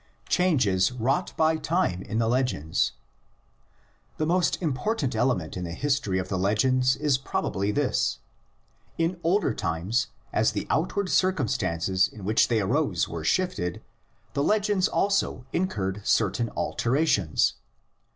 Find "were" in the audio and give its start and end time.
13.07-13.23